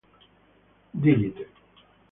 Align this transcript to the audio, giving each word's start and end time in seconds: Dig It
Dig 1.03 1.21
It 1.29 1.37